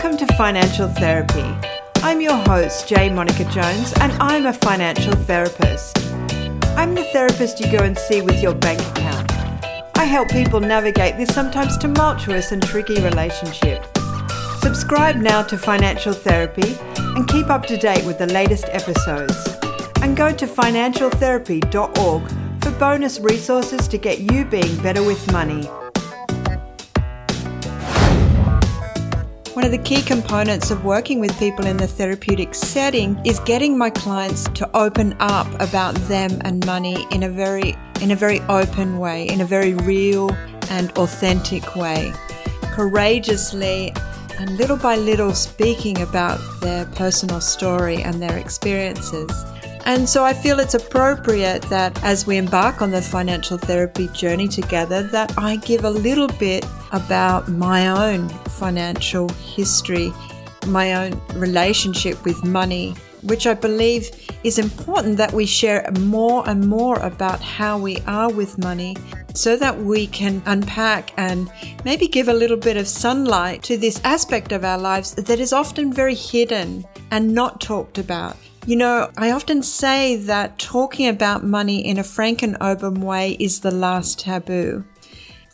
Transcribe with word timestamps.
Welcome 0.00 0.28
to 0.28 0.36
Financial 0.36 0.86
Therapy. 0.86 1.42
I'm 2.04 2.20
your 2.20 2.36
host, 2.36 2.86
Jane 2.86 3.16
Monica-Jones, 3.16 3.92
and 3.94 4.12
I'm 4.22 4.46
a 4.46 4.52
financial 4.52 5.12
therapist. 5.12 5.98
I'm 6.78 6.94
the 6.94 7.02
therapist 7.12 7.58
you 7.58 7.72
go 7.72 7.82
and 7.82 7.98
see 7.98 8.22
with 8.22 8.40
your 8.40 8.54
bank 8.54 8.80
account. 8.80 9.32
I 9.96 10.04
help 10.04 10.28
people 10.28 10.60
navigate 10.60 11.16
this 11.16 11.34
sometimes 11.34 11.76
tumultuous 11.78 12.52
and 12.52 12.62
tricky 12.62 13.02
relationship. 13.02 13.84
Subscribe 14.60 15.16
now 15.16 15.42
to 15.42 15.58
Financial 15.58 16.12
Therapy 16.12 16.78
and 17.16 17.26
keep 17.26 17.50
up 17.50 17.66
to 17.66 17.76
date 17.76 18.04
with 18.04 18.18
the 18.18 18.28
latest 18.28 18.66
episodes. 18.68 19.48
And 20.00 20.16
go 20.16 20.32
to 20.32 20.46
financialtherapy.org 20.46 22.62
for 22.62 22.70
bonus 22.78 23.18
resources 23.18 23.88
to 23.88 23.98
get 23.98 24.20
you 24.20 24.44
being 24.44 24.80
better 24.80 25.02
with 25.02 25.32
money. 25.32 25.68
One 29.58 29.64
of 29.64 29.72
the 29.72 29.78
key 29.78 30.02
components 30.02 30.70
of 30.70 30.84
working 30.84 31.18
with 31.18 31.36
people 31.36 31.66
in 31.66 31.78
the 31.78 31.88
therapeutic 31.88 32.54
setting 32.54 33.20
is 33.26 33.40
getting 33.40 33.76
my 33.76 33.90
clients 33.90 34.44
to 34.50 34.70
open 34.72 35.16
up 35.18 35.48
about 35.60 35.96
them 36.06 36.40
and 36.44 36.64
money 36.64 37.04
in 37.10 37.24
a 37.24 37.28
very 37.28 37.76
in 38.00 38.12
a 38.12 38.14
very 38.14 38.38
open 38.42 39.00
way, 39.00 39.26
in 39.26 39.40
a 39.40 39.44
very 39.44 39.74
real 39.74 40.30
and 40.70 40.96
authentic 40.96 41.74
way. 41.74 42.12
Courageously 42.72 43.92
and 44.38 44.56
little 44.58 44.76
by 44.76 44.94
little 44.94 45.34
speaking 45.34 46.02
about 46.02 46.38
their 46.60 46.84
personal 46.94 47.40
story 47.40 48.00
and 48.00 48.22
their 48.22 48.38
experiences. 48.38 49.28
And 49.88 50.06
so 50.06 50.22
I 50.22 50.34
feel 50.34 50.60
it's 50.60 50.74
appropriate 50.74 51.62
that 51.70 52.04
as 52.04 52.26
we 52.26 52.36
embark 52.36 52.82
on 52.82 52.90
the 52.90 53.00
financial 53.00 53.56
therapy 53.56 54.08
journey 54.08 54.46
together, 54.46 55.02
that 55.04 55.32
I 55.38 55.56
give 55.56 55.84
a 55.86 55.90
little 55.90 56.28
bit 56.28 56.66
about 56.92 57.48
my 57.48 57.88
own 57.88 58.28
financial 58.60 59.30
history, 59.30 60.12
my 60.66 60.92
own 60.92 61.18
relationship 61.32 62.22
with 62.26 62.44
money, 62.44 62.94
which 63.22 63.46
I 63.46 63.54
believe 63.54 64.10
is 64.44 64.58
important 64.58 65.16
that 65.16 65.32
we 65.32 65.46
share 65.46 65.90
more 66.00 66.46
and 66.46 66.68
more 66.68 66.98
about 66.98 67.40
how 67.40 67.78
we 67.78 68.00
are 68.06 68.30
with 68.30 68.58
money 68.58 68.94
so 69.32 69.56
that 69.56 69.78
we 69.78 70.06
can 70.08 70.42
unpack 70.44 71.14
and 71.16 71.50
maybe 71.86 72.08
give 72.08 72.28
a 72.28 72.34
little 72.34 72.58
bit 72.58 72.76
of 72.76 72.86
sunlight 72.86 73.62
to 73.62 73.78
this 73.78 74.02
aspect 74.04 74.52
of 74.52 74.66
our 74.66 74.76
lives 74.76 75.14
that 75.14 75.40
is 75.40 75.54
often 75.54 75.90
very 75.90 76.14
hidden 76.14 76.84
and 77.10 77.34
not 77.34 77.62
talked 77.62 77.96
about. 77.96 78.36
You 78.68 78.76
know, 78.76 79.10
I 79.16 79.30
often 79.30 79.62
say 79.62 80.14
that 80.14 80.58
talking 80.58 81.08
about 81.08 81.42
money 81.42 81.82
in 81.82 81.96
a 81.96 82.04
frank 82.04 82.42
and 82.42 82.54
open 82.60 83.00
way 83.00 83.30
is 83.40 83.60
the 83.60 83.70
last 83.70 84.20
taboo. 84.20 84.84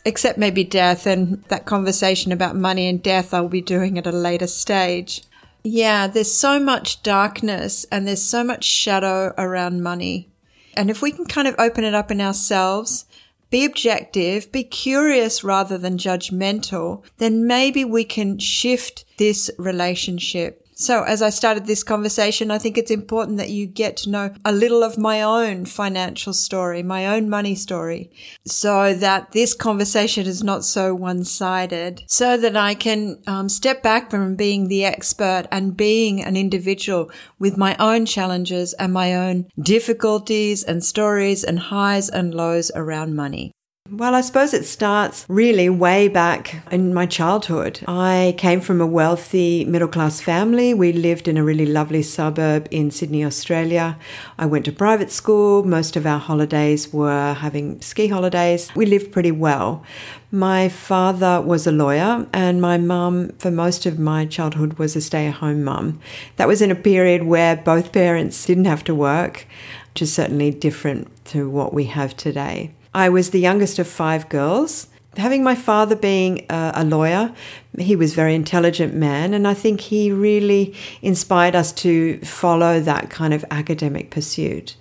Except 0.03 0.37
maybe 0.37 0.65
death, 0.65 1.07
and 1.07 1.41
that 1.45 1.63
conversation 1.63 2.33
about 2.33 2.57
money 2.57 2.89
and 2.89 3.01
death 3.01 3.33
I'll 3.33 3.47
be 3.47 3.61
doing 3.61 3.97
at 3.97 4.05
a 4.05 4.11
later 4.11 4.47
stage. 4.47 5.23
Yeah, 5.63 6.07
there's 6.07 6.33
so 6.33 6.59
much 6.59 7.03
darkness 7.03 7.85
and 7.89 8.05
there's 8.05 8.21
so 8.21 8.43
much 8.43 8.65
shadow 8.65 9.33
around 9.37 9.81
money. 9.81 10.27
And 10.73 10.89
if 10.89 11.01
we 11.01 11.13
can 11.13 11.23
kind 11.23 11.47
of 11.47 11.55
open 11.57 11.85
it 11.85 11.95
up 11.95 12.11
in 12.11 12.19
ourselves, 12.19 13.05
be 13.49 13.63
objective, 13.63 14.51
be 14.51 14.65
curious 14.65 15.41
rather 15.41 15.77
than 15.77 15.97
judgmental, 15.97 17.01
then 17.17 17.47
maybe 17.47 17.85
we 17.85 18.03
can 18.03 18.39
shift 18.39 19.05
this 19.15 19.49
relationship 19.57 20.64
so, 20.77 21.03
as 21.03 21.21
I 21.21 21.29
started 21.29 21.65
this 21.65 21.83
conversation, 21.83 22.51
I 22.51 22.57
think 22.57 22.77
it's 22.77 22.91
important 22.91 23.37
that 23.37 23.49
you 23.49 23.65
get 23.65 23.95
to 23.97 24.09
know 24.09 24.33
a 24.43 24.51
little 24.51 24.83
of 24.83 24.97
my 24.97 25.21
own 25.21 25.63
financial 25.63 26.33
story, 26.33 26.83
my 26.83 27.07
own 27.07 27.29
money 27.29 27.55
story, 27.55 28.11
so 28.45 28.93
that 28.93 29.31
this 29.31 29.53
conversation 29.53 30.27
is 30.27 30.43
not 30.43 30.65
so 30.65 30.93
one 30.93 31.23
sided, 31.23 32.03
so 32.07 32.35
that 32.35 32.57
I 32.57 32.73
can 32.73 33.21
um, 33.25 33.47
step 33.47 33.81
back 33.83 34.11
from 34.11 34.35
being 34.35 34.67
the 34.67 34.83
expert 34.83 35.45
and 35.49 35.77
being 35.77 36.21
an 36.21 36.35
individual 36.35 37.09
with 37.39 37.55
my 37.55 37.77
own 37.79 38.05
challenges 38.05 38.73
and 38.73 38.91
my 38.91 39.15
own 39.15 39.47
difficulties 39.57 40.61
and 40.61 40.83
stories 40.83 41.45
and 41.45 41.57
highs 41.57 42.09
and 42.09 42.35
lows 42.35 42.69
around 42.75 43.15
money. 43.15 43.53
Well, 43.91 44.15
I 44.15 44.21
suppose 44.21 44.55
it 44.55 44.65
starts 44.65 45.27
really 45.29 45.69
way 45.69 46.07
back 46.07 46.55
in 46.71 46.91
my 46.91 47.05
childhood. 47.05 47.81
I 47.87 48.33
came 48.35 48.59
from 48.59 48.81
a 48.81 48.87
wealthy 48.87 49.63
middle 49.63 49.87
class 49.87 50.19
family. 50.19 50.73
We 50.73 50.91
lived 50.91 51.27
in 51.27 51.37
a 51.37 51.43
really 51.43 51.67
lovely 51.67 52.01
suburb 52.01 52.67
in 52.71 52.89
Sydney, 52.89 53.23
Australia. 53.23 53.99
I 54.39 54.47
went 54.47 54.65
to 54.65 54.71
private 54.71 55.11
school. 55.11 55.63
Most 55.63 55.95
of 55.95 56.07
our 56.07 56.17
holidays 56.17 56.91
were 56.91 57.33
having 57.33 57.79
ski 57.79 58.07
holidays. 58.07 58.69
We 58.75 58.87
lived 58.87 59.11
pretty 59.11 59.31
well. 59.31 59.83
My 60.31 60.67
father 60.67 61.39
was 61.39 61.67
a 61.67 61.71
lawyer, 61.71 62.27
and 62.33 62.59
my 62.59 62.79
mum, 62.79 63.33
for 63.37 63.51
most 63.51 63.85
of 63.85 63.99
my 63.99 64.25
childhood, 64.25 64.79
was 64.79 64.95
a 64.95 65.01
stay 65.01 65.27
at 65.27 65.35
home 65.35 65.63
mum. 65.63 66.01
That 66.37 66.47
was 66.47 66.63
in 66.63 66.71
a 66.71 66.75
period 66.75 67.23
where 67.23 67.55
both 67.55 67.93
parents 67.93 68.45
didn't 68.45 68.65
have 68.65 68.83
to 68.85 68.95
work, 68.95 69.45
which 69.93 70.01
is 70.01 70.11
certainly 70.11 70.49
different 70.49 71.25
to 71.27 71.49
what 71.49 71.71
we 71.71 71.85
have 71.85 72.17
today. 72.17 72.74
I 72.95 73.09
was 73.09 73.31
the 73.31 73.41
youngest 73.41 73.77
of 73.77 73.87
five 73.87 74.29
girls. 74.29 74.87
Having 75.17 75.43
my 75.43 75.53
father 75.53 75.97
being 75.97 76.45
a, 76.49 76.71
a 76.75 76.83
lawyer, 76.85 77.33
he 77.77 77.97
was 77.97 78.13
a 78.13 78.15
very 78.15 78.33
intelligent 78.33 78.93
man, 78.93 79.33
and 79.33 79.45
I 79.45 79.53
think 79.53 79.81
he 79.81 80.13
really 80.13 80.73
inspired 81.01 81.55
us 81.55 81.73
to 81.83 82.19
follow 82.19 82.79
that 82.79 83.09
kind 83.09 83.33
of 83.33 83.43
academic 83.51 84.11
pursuit. 84.11 84.77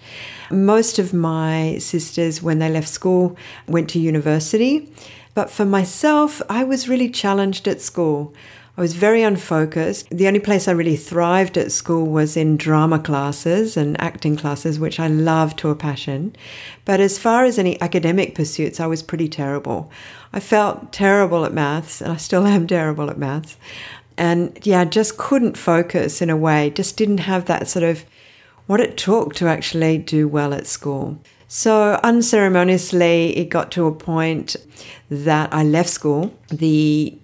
Most 0.52 1.00
of 1.00 1.12
my 1.12 1.78
sisters, 1.78 2.40
when 2.40 2.60
they 2.60 2.70
left 2.70 2.88
school, 2.88 3.36
went 3.66 3.90
to 3.90 3.98
university. 3.98 4.88
But 5.34 5.50
for 5.50 5.64
myself, 5.64 6.40
I 6.48 6.62
was 6.62 6.88
really 6.88 7.10
challenged 7.10 7.66
at 7.66 7.80
school. 7.80 8.32
I 8.76 8.80
was 8.80 8.94
very 8.94 9.22
unfocused. 9.22 10.10
The 10.10 10.26
only 10.26 10.40
place 10.40 10.66
I 10.66 10.72
really 10.72 10.96
thrived 10.96 11.56
at 11.56 11.70
school 11.70 12.06
was 12.06 12.36
in 12.36 12.56
drama 12.56 12.98
classes 12.98 13.76
and 13.76 14.00
acting 14.00 14.36
classes, 14.36 14.80
which 14.80 14.98
I 14.98 15.06
loved 15.06 15.60
to 15.60 15.70
a 15.70 15.76
passion. 15.76 16.34
But 16.84 16.98
as 16.98 17.16
far 17.16 17.44
as 17.44 17.56
any 17.56 17.80
academic 17.80 18.34
pursuits, 18.34 18.80
I 18.80 18.86
was 18.86 19.00
pretty 19.00 19.28
terrible. 19.28 19.92
I 20.32 20.40
felt 20.40 20.92
terrible 20.92 21.44
at 21.44 21.52
maths, 21.52 22.00
and 22.00 22.12
I 22.12 22.16
still 22.16 22.46
am 22.48 22.66
terrible 22.66 23.10
at 23.10 23.18
maths. 23.18 23.56
And 24.16 24.58
yeah, 24.66 24.84
just 24.84 25.18
couldn't 25.18 25.56
focus 25.56 26.20
in 26.20 26.28
a 26.28 26.36
way, 26.36 26.70
just 26.70 26.96
didn't 26.96 27.18
have 27.18 27.44
that 27.44 27.68
sort 27.68 27.84
of 27.84 28.04
what 28.66 28.80
it 28.80 28.96
took 28.96 29.34
to 29.36 29.46
actually 29.46 29.98
do 29.98 30.26
well 30.26 30.52
at 30.52 30.66
school. 30.66 31.20
So, 31.46 32.00
unceremoniously, 32.02 33.36
it 33.36 33.50
got 33.50 33.70
to 33.72 33.86
a 33.86 33.92
point 33.92 34.56
that 35.10 35.54
I 35.54 35.62
left 35.62 35.90
school. 35.90 36.36
The 36.48 37.16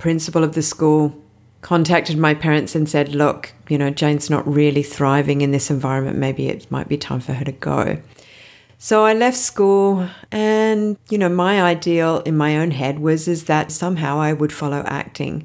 principal 0.00 0.42
of 0.42 0.54
the 0.54 0.62
school 0.62 1.14
contacted 1.60 2.18
my 2.18 2.34
parents 2.34 2.74
and 2.74 2.88
said, 2.88 3.14
Look, 3.14 3.52
you 3.68 3.78
know, 3.78 3.90
Jane's 3.90 4.30
not 4.30 4.46
really 4.52 4.82
thriving 4.82 5.42
in 5.42 5.52
this 5.52 5.70
environment. 5.70 6.18
Maybe 6.18 6.48
it 6.48 6.68
might 6.70 6.88
be 6.88 6.96
time 6.96 7.20
for 7.20 7.34
her 7.34 7.44
to 7.44 7.52
go. 7.52 7.98
So 8.82 9.04
I 9.04 9.12
left 9.12 9.36
school 9.36 10.08
and 10.32 10.96
you 11.10 11.18
know 11.18 11.28
my 11.28 11.60
ideal 11.62 12.20
in 12.20 12.34
my 12.34 12.56
own 12.56 12.70
head 12.70 12.98
was 12.98 13.28
is 13.28 13.44
that 13.44 13.70
somehow 13.70 14.18
I 14.18 14.32
would 14.32 14.54
follow 14.54 14.82
acting. 14.86 15.44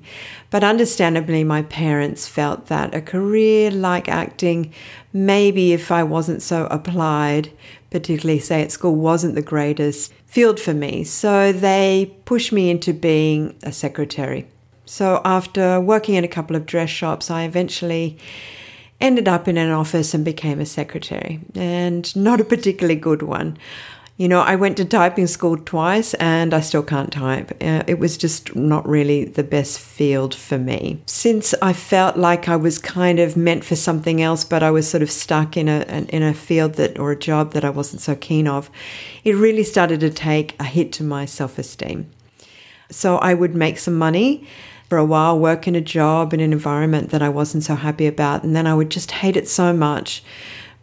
But 0.51 0.63
understandably 0.63 1.43
my 1.43 1.63
parents 1.63 2.29
felt 2.29 2.67
that 2.67 2.95
a 2.95 3.01
career 3.01 3.71
like 3.71 4.07
acting 4.07 4.73
maybe 5.11 5.73
if 5.73 5.91
I 5.91 6.01
wasn't 6.03 6.41
so 6.41 6.67
applied, 6.67 7.51
particularly 7.89 8.39
say 8.39 8.61
at 8.61 8.71
school 8.71 8.95
wasn't 8.95 9.35
the 9.35 9.41
greatest 9.41 10.13
field 10.35 10.59
for 10.59 10.73
me. 10.73 11.01
So 11.05 11.53
they 11.53 12.13
pushed 12.25 12.51
me 12.51 12.69
into 12.69 12.93
being 12.93 13.55
a 13.63 13.71
secretary. 13.71 14.45
So 14.85 15.21
after 15.23 15.79
working 15.79 16.15
in 16.15 16.25
a 16.25 16.27
couple 16.27 16.57
of 16.57 16.65
dress 16.65 16.89
shops 16.89 17.31
I 17.31 17.43
eventually 17.43 18.17
ended 18.99 19.29
up 19.29 19.47
in 19.47 19.57
an 19.57 19.71
office 19.71 20.13
and 20.13 20.25
became 20.25 20.59
a 20.59 20.65
secretary, 20.65 21.39
and 21.55 22.13
not 22.15 22.41
a 22.41 22.45
particularly 22.45 22.99
good 22.99 23.21
one. 23.21 23.57
You 24.17 24.29
know, 24.29 24.39
I 24.39 24.55
went 24.55 24.77
to 24.77 24.85
typing 24.85 25.27
school 25.27 25.57
twice 25.57 26.13
and 26.13 26.53
I 26.53 26.61
still 26.61 26.83
can't 26.83 27.11
type. 27.11 27.51
Uh, 27.61 27.83
it 27.85 27.99
was 27.99 28.15
just 28.15 28.55
not 28.55 28.87
really 28.87 29.25
the 29.25 29.43
best 29.43 29.77
field 29.77 30.33
for 30.33 30.57
me. 30.57 31.01
Since 31.05 31.53
I 31.61 31.73
felt 31.73 32.15
like 32.15 32.47
I 32.47 32.55
was 32.55 32.77
kind 32.79 33.19
of 33.19 33.35
meant 33.35 33.65
for 33.65 33.75
something 33.75 34.21
else, 34.21 34.45
but 34.45 34.63
I 34.63 34.71
was 34.71 34.89
sort 34.89 35.03
of 35.03 35.11
stuck 35.11 35.57
in 35.57 35.67
a 35.67 35.81
in 36.07 36.23
a 36.23 36.33
field 36.33 36.75
that 36.75 36.97
or 36.97 37.11
a 37.11 37.19
job 37.19 37.51
that 37.53 37.65
I 37.65 37.69
wasn't 37.69 38.01
so 38.01 38.15
keen 38.15 38.47
of, 38.47 38.69
it 39.25 39.35
really 39.35 39.63
started 39.63 39.99
to 39.99 40.09
take 40.09 40.55
a 40.61 40.63
hit 40.63 40.93
to 40.93 41.03
my 41.03 41.25
self-esteem. 41.25 42.09
So 42.89 43.17
I 43.17 43.33
would 43.33 43.53
make 43.53 43.77
some 43.79 43.97
money 43.97 44.47
for 44.87 44.97
a 44.97 45.05
while, 45.05 45.37
work 45.37 45.67
in 45.67 45.75
a 45.75 45.81
job 45.81 46.33
in 46.33 46.39
an 46.39 46.53
environment 46.53 47.09
that 47.09 47.21
I 47.21 47.27
wasn't 47.27 47.63
so 47.63 47.75
happy 47.75 48.07
about. 48.07 48.43
And 48.43 48.55
then 48.55 48.67
I 48.67 48.75
would 48.75 48.91
just 48.91 49.11
hate 49.11 49.35
it 49.35 49.49
so 49.49 49.73
much, 49.73 50.23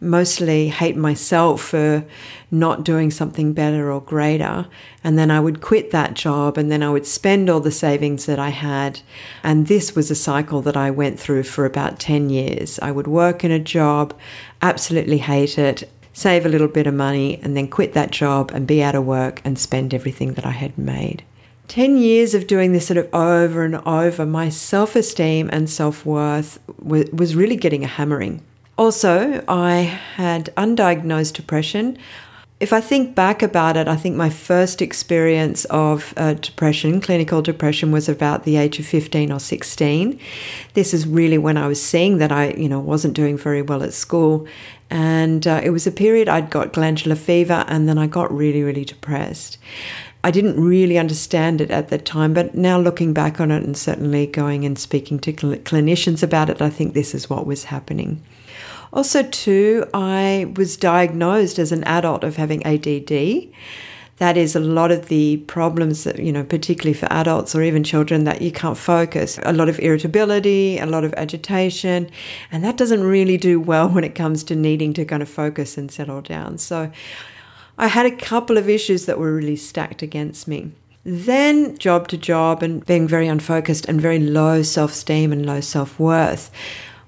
mostly 0.03 0.67
hate 0.67 0.95
myself 0.95 1.61
for 1.61 2.05
not 2.51 2.83
doing 2.83 3.09
something 3.09 3.53
better 3.53 3.91
or 3.91 4.01
greater. 4.01 4.67
And 5.03 5.17
then 5.17 5.31
I 5.31 5.39
would 5.39 5.61
quit 5.61 5.91
that 5.91 6.13
job 6.13 6.57
and 6.57 6.71
then 6.71 6.83
I 6.83 6.89
would 6.89 7.07
spend 7.07 7.49
all 7.49 7.59
the 7.59 7.71
savings 7.71 8.25
that 8.27 8.37
I 8.39 8.49
had. 8.49 9.01
And 9.43 9.67
this 9.67 9.95
was 9.95 10.11
a 10.11 10.15
cycle 10.15 10.61
that 10.61 10.77
I 10.77 10.91
went 10.91 11.19
through 11.19 11.43
for 11.43 11.65
about 11.65 11.99
10 11.99 12.29
years. 12.29 12.79
I 12.79 12.91
would 12.91 13.07
work 13.07 13.43
in 13.43 13.51
a 13.51 13.59
job, 13.59 14.13
absolutely 14.61 15.17
hate 15.17 15.57
it, 15.57 15.89
save 16.13 16.45
a 16.45 16.49
little 16.49 16.67
bit 16.67 16.85
of 16.85 16.93
money, 16.93 17.39
and 17.41 17.57
then 17.57 17.67
quit 17.67 17.93
that 17.93 18.11
job 18.11 18.51
and 18.53 18.67
be 18.67 18.83
out 18.83 18.95
of 18.95 19.05
work 19.05 19.41
and 19.43 19.57
spend 19.57 19.93
everything 19.93 20.33
that 20.33 20.45
I 20.45 20.51
had 20.51 20.77
made. 20.77 21.23
10 21.69 21.97
years 21.97 22.35
of 22.35 22.45
doing 22.45 22.71
this 22.71 22.87
sort 22.87 22.97
of 22.97 23.13
over 23.15 23.63
and 23.63 23.75
over, 23.87 24.25
my 24.25 24.49
self 24.49 24.95
esteem 24.95 25.49
and 25.51 25.69
self 25.69 26.05
worth 26.05 26.59
was 26.77 27.35
really 27.35 27.55
getting 27.55 27.83
a 27.83 27.87
hammering. 27.87 28.43
Also, 28.77 29.43
I 29.47 29.99
had 30.15 30.45
undiagnosed 30.57 31.33
depression. 31.33 31.97
If 32.59 32.73
I 32.73 32.81
think 32.81 33.13
back 33.13 33.43
about 33.43 33.77
it, 33.77 33.87
I 33.87 33.95
think 33.95 34.15
my 34.15 34.29
first 34.31 34.81
experience 34.81 35.65
of 35.65 36.13
uh, 36.17 36.33
depression, 36.35 36.99
clinical 36.99 37.41
depression, 37.41 37.91
was 37.91 38.09
about 38.09 38.45
the 38.45 38.55
age 38.55 38.79
of 38.79 38.87
15 38.87 39.31
or 39.31 39.39
16. 39.39 40.19
This 40.73 40.93
is 40.93 41.05
really 41.05 41.37
when 41.37 41.57
I 41.57 41.67
was 41.67 41.83
seeing 41.83 42.17
that 42.17 42.31
I, 42.31 42.51
you 42.51 42.67
know, 42.67 42.79
wasn't 42.79 43.13
doing 43.13 43.37
very 43.37 43.61
well 43.61 43.83
at 43.83 43.93
school. 43.93 44.47
And 44.89 45.45
uh, 45.45 45.61
it 45.63 45.69
was 45.69 45.85
a 45.85 45.91
period 45.91 46.27
I'd 46.27 46.49
got 46.49 46.73
glandular 46.73 47.15
fever 47.15 47.65
and 47.67 47.87
then 47.87 47.97
I 47.97 48.07
got 48.07 48.35
really, 48.35 48.63
really 48.63 48.85
depressed. 48.85 49.57
I 50.23 50.31
didn't 50.31 50.59
really 50.63 50.97
understand 50.97 51.59
it 51.59 51.69
at 51.69 51.89
the 51.89 51.97
time, 51.97 52.33
but 52.33 52.55
now 52.55 52.79
looking 52.79 53.13
back 53.13 53.41
on 53.41 53.51
it 53.51 53.63
and 53.63 53.77
certainly 53.77 54.25
going 54.25 54.65
and 54.65 54.79
speaking 54.79 55.19
to 55.19 55.37
cl- 55.37 55.57
clinicians 55.57 56.23
about 56.23 56.49
it, 56.49 56.61
I 56.61 56.69
think 56.69 56.93
this 56.93 57.13
is 57.13 57.29
what 57.29 57.45
was 57.45 57.65
happening. 57.65 58.23
Also, 58.93 59.23
too, 59.23 59.85
I 59.91 60.53
was 60.55 60.77
diagnosed 60.77 61.57
as 61.57 61.71
an 61.71 61.83
adult 61.85 62.23
of 62.23 62.35
having 62.35 62.63
ADD. 62.63 63.49
That 64.17 64.37
is 64.37 64.55
a 64.55 64.59
lot 64.59 64.91
of 64.91 65.07
the 65.07 65.37
problems 65.47 66.03
that, 66.03 66.19
you 66.19 66.31
know, 66.31 66.43
particularly 66.43 66.93
for 66.93 67.11
adults 67.11 67.55
or 67.55 67.63
even 67.63 67.83
children, 67.83 68.23
that 68.25 68.43
you 68.43 68.51
can't 68.51 68.77
focus. 68.77 69.39
A 69.41 69.51
lot 69.51 69.67
of 69.67 69.79
irritability, 69.79 70.77
a 70.77 70.85
lot 70.85 71.03
of 71.03 71.13
agitation, 71.15 72.07
and 72.51 72.63
that 72.63 72.77
doesn't 72.77 73.03
really 73.03 73.35
do 73.35 73.59
well 73.59 73.89
when 73.89 74.03
it 74.03 74.13
comes 74.13 74.43
to 74.43 74.55
needing 74.55 74.93
to 74.93 75.05
kind 75.05 75.23
of 75.23 75.29
focus 75.29 75.75
and 75.75 75.91
settle 75.91 76.21
down. 76.21 76.59
So 76.59 76.91
I 77.79 77.87
had 77.87 78.05
a 78.05 78.15
couple 78.15 78.59
of 78.59 78.69
issues 78.69 79.07
that 79.07 79.17
were 79.17 79.33
really 79.33 79.55
stacked 79.55 80.03
against 80.03 80.47
me. 80.47 80.71
Then, 81.03 81.75
job 81.79 82.07
to 82.09 82.17
job 82.17 82.61
and 82.61 82.85
being 82.85 83.07
very 83.07 83.27
unfocused 83.27 83.85
and 83.89 83.99
very 83.99 84.19
low 84.19 84.61
self 84.61 84.91
esteem 84.91 85.33
and 85.33 85.47
low 85.47 85.61
self 85.61 85.99
worth. 85.99 86.51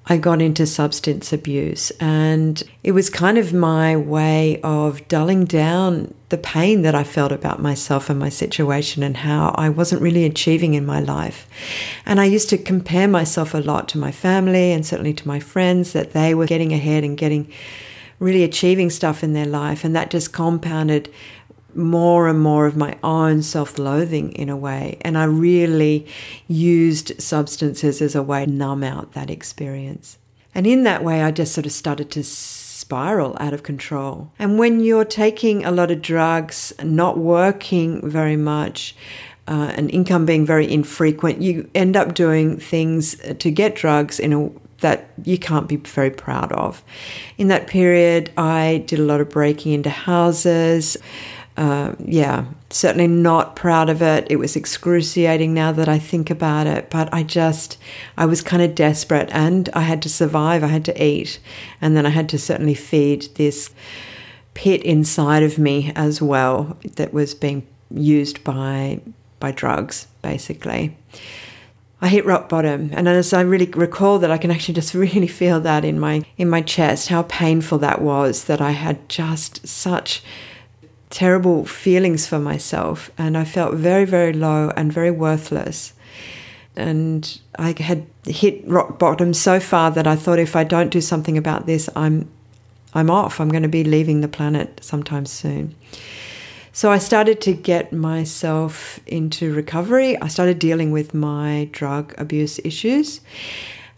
I 0.07 0.17
got 0.17 0.39
into 0.39 0.67
substance 0.67 1.33
abuse, 1.33 1.91
and 1.99 2.61
it 2.83 2.91
was 2.91 3.09
kind 3.09 3.39
of 3.39 3.53
my 3.53 3.95
way 3.97 4.61
of 4.61 5.07
dulling 5.07 5.45
down 5.45 6.13
the 6.29 6.37
pain 6.37 6.83
that 6.83 6.93
I 6.93 7.03
felt 7.03 7.31
about 7.31 7.59
myself 7.59 8.07
and 8.09 8.19
my 8.19 8.29
situation 8.29 9.01
and 9.01 9.17
how 9.17 9.55
I 9.57 9.69
wasn't 9.69 10.03
really 10.03 10.23
achieving 10.23 10.75
in 10.75 10.85
my 10.85 10.99
life. 10.99 11.47
And 12.05 12.21
I 12.21 12.25
used 12.25 12.49
to 12.51 12.57
compare 12.57 13.07
myself 13.07 13.55
a 13.55 13.59
lot 13.59 13.87
to 13.89 13.97
my 13.97 14.11
family 14.11 14.71
and 14.71 14.85
certainly 14.85 15.13
to 15.15 15.27
my 15.27 15.39
friends 15.39 15.93
that 15.93 16.13
they 16.13 16.35
were 16.35 16.45
getting 16.45 16.71
ahead 16.71 17.03
and 17.03 17.17
getting 17.17 17.51
really 18.19 18.43
achieving 18.43 18.91
stuff 18.91 19.23
in 19.23 19.33
their 19.33 19.47
life, 19.47 19.83
and 19.83 19.95
that 19.95 20.11
just 20.11 20.31
compounded 20.31 21.11
more 21.75 22.27
and 22.27 22.39
more 22.39 22.65
of 22.65 22.77
my 22.77 22.97
own 23.03 23.41
self 23.41 23.77
loathing 23.77 24.31
in 24.33 24.49
a 24.49 24.57
way. 24.57 24.97
And 25.01 25.17
I 25.17 25.25
really 25.25 26.07
used 26.47 27.21
substances 27.21 28.01
as 28.01 28.15
a 28.15 28.23
way 28.23 28.45
to 28.45 28.51
numb 28.51 28.83
out 28.83 29.13
that 29.13 29.29
experience. 29.29 30.17
And 30.53 30.65
in 30.65 30.83
that 30.83 31.03
way, 31.03 31.21
I 31.21 31.31
just 31.31 31.53
sort 31.53 31.65
of 31.65 31.71
started 31.71 32.11
to 32.11 32.23
spiral 32.23 33.35
out 33.39 33.53
of 33.53 33.63
control. 33.63 34.31
And 34.39 34.57
when 34.57 34.79
you're 34.79 35.05
taking 35.05 35.65
a 35.65 35.71
lot 35.71 35.91
of 35.91 36.01
drugs, 36.01 36.73
not 36.83 37.17
working 37.17 38.07
very 38.09 38.37
much, 38.37 38.95
uh, 39.47 39.73
and 39.75 39.91
income 39.91 40.25
being 40.25 40.45
very 40.45 40.71
infrequent, 40.71 41.41
you 41.41 41.69
end 41.75 41.95
up 41.95 42.13
doing 42.13 42.57
things 42.57 43.15
to 43.39 43.51
get 43.51 43.75
drugs 43.75 44.19
in 44.19 44.33
a 44.33 44.49
that 44.79 45.09
you 45.23 45.37
can't 45.37 45.67
be 45.67 45.77
very 45.77 46.11
proud 46.11 46.51
of. 46.51 46.83
In 47.37 47.47
that 47.47 47.67
period, 47.67 48.31
I 48.37 48.83
did 48.85 48.99
a 48.99 49.03
lot 49.03 49.21
of 49.21 49.29
breaking 49.29 49.71
into 49.73 49.89
houses 49.89 50.97
uh, 51.57 51.93
yeah, 52.03 52.45
certainly 52.69 53.07
not 53.07 53.55
proud 53.55 53.89
of 53.89 54.01
it. 54.01 54.27
It 54.29 54.35
was 54.35 54.55
excruciating 54.55 55.53
now 55.53 55.71
that 55.71 55.87
I 55.87 55.99
think 55.99 56.29
about 56.29 56.67
it, 56.67 56.89
but 56.89 57.13
I 57.13 57.23
just, 57.23 57.77
I 58.17 58.25
was 58.25 58.41
kind 58.41 58.61
of 58.61 58.75
desperate 58.75 59.29
and 59.31 59.69
I 59.73 59.81
had 59.81 60.01
to 60.01 60.09
survive. 60.09 60.63
I 60.63 60.67
had 60.67 60.85
to 60.85 61.03
eat. 61.03 61.39
And 61.79 61.95
then 61.95 62.05
I 62.05 62.09
had 62.09 62.27
to 62.29 62.39
certainly 62.39 62.73
feed 62.73 63.29
this 63.35 63.69
pit 64.53 64.83
inside 64.83 65.43
of 65.43 65.57
me 65.57 65.93
as 65.95 66.21
well 66.21 66.77
that 66.95 67.13
was 67.13 67.33
being 67.33 67.65
used 67.89 68.43
by, 68.43 68.99
by 69.39 69.51
drugs, 69.51 70.07
basically. 70.21 70.97
I 72.01 72.09
hit 72.09 72.25
rock 72.25 72.49
bottom, 72.49 72.91
and 72.93 73.07
as 73.07 73.31
I 73.31 73.41
really 73.41 73.67
recall 73.67 74.19
that, 74.19 74.29
I 74.29 74.37
can 74.37 74.51
actually 74.51 74.73
just 74.73 74.93
really 74.93 75.27
feel 75.27 75.61
that 75.61 75.85
in 75.85 75.99
my 75.99 76.23
in 76.37 76.49
my 76.49 76.61
chest, 76.61 77.07
how 77.07 77.23
painful 77.23 77.77
that 77.79 78.01
was. 78.01 78.43
That 78.43 78.61
I 78.61 78.71
had 78.71 79.07
just 79.07 79.65
such 79.65 80.21
terrible 81.15 81.63
feelings 81.63 82.27
for 82.27 82.39
myself, 82.39 83.09
and 83.17 83.37
I 83.37 83.45
felt 83.45 83.75
very, 83.75 84.03
very 84.03 84.33
low 84.33 84.73
and 84.75 84.91
very 84.91 85.11
worthless. 85.11 85.93
And 86.75 87.39
I 87.57 87.73
had 87.79 88.05
hit 88.27 88.67
rock 88.67 88.99
bottom 88.99 89.33
so 89.33 89.61
far 89.61 89.91
that 89.91 90.07
I 90.07 90.17
thought 90.17 90.39
if 90.39 90.57
I 90.57 90.65
don't 90.65 90.89
do 90.89 90.99
something 90.99 91.37
about 91.37 91.67
this, 91.67 91.89
I'm 91.95 92.29
I'm 92.93 93.09
off. 93.09 93.39
I'm 93.39 93.47
going 93.49 93.63
to 93.63 93.69
be 93.69 93.85
leaving 93.85 94.19
the 94.19 94.27
planet 94.27 94.83
sometime 94.83 95.25
soon. 95.25 95.75
So 96.73 96.91
I 96.91 96.97
started 96.97 97.39
to 97.41 97.53
get 97.53 97.93
myself 97.93 98.99
into 99.07 99.53
recovery. 99.53 100.21
I 100.21 100.27
started 100.27 100.59
dealing 100.59 100.91
with 100.91 101.13
my 101.13 101.69
drug 101.71 102.13
abuse 102.17 102.59
issues. 102.65 103.21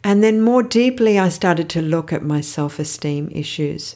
And 0.03 0.23
then 0.23 0.41
more 0.41 0.61
deeply, 0.61 1.17
I 1.17 1.29
started 1.29 1.67
to 1.69 1.81
look 1.81 2.13
at 2.13 2.23
my 2.23 2.41
self 2.41 2.77
esteem 2.77 3.29
issues. 3.31 3.95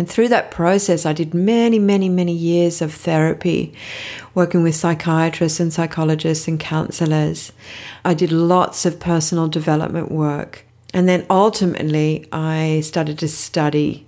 And 0.00 0.08
through 0.08 0.28
that 0.28 0.50
process, 0.50 1.04
I 1.04 1.12
did 1.12 1.34
many, 1.34 1.78
many, 1.78 2.08
many 2.08 2.32
years 2.32 2.80
of 2.80 2.94
therapy, 2.94 3.74
working 4.34 4.62
with 4.62 4.74
psychiatrists 4.74 5.60
and 5.60 5.70
psychologists 5.70 6.48
and 6.48 6.58
counselors. 6.58 7.52
I 8.02 8.14
did 8.14 8.32
lots 8.32 8.86
of 8.86 8.98
personal 8.98 9.46
development 9.46 10.10
work. 10.10 10.64
And 10.94 11.06
then 11.06 11.26
ultimately, 11.28 12.26
I 12.32 12.80
started 12.82 13.18
to 13.18 13.28
study 13.28 14.06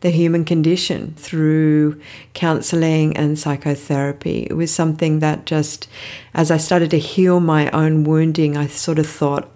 the 0.00 0.08
human 0.08 0.46
condition 0.46 1.12
through 1.18 2.00
counseling 2.32 3.14
and 3.14 3.38
psychotherapy. 3.38 4.46
It 4.48 4.54
was 4.54 4.72
something 4.72 5.18
that 5.18 5.44
just, 5.44 5.88
as 6.32 6.50
I 6.50 6.56
started 6.56 6.90
to 6.92 6.98
heal 6.98 7.38
my 7.38 7.70
own 7.72 8.04
wounding, 8.04 8.56
I 8.56 8.66
sort 8.66 8.98
of 8.98 9.06
thought 9.06 9.50